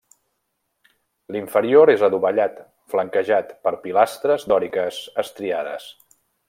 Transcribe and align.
L'inferior 1.35 1.91
és 1.95 2.05
adovellat 2.07 2.57
flanquejat 2.95 3.55
per 3.67 3.77
pilastres 3.87 4.51
dòriques 4.55 5.03
estriades. 5.27 5.91